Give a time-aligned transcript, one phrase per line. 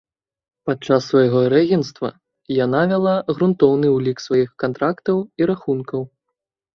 [0.67, 2.09] Падчас свайго рэгенцтва
[2.65, 6.01] яна вяла грунтоўны ўлік сваіх кантрактаў і рахункаў.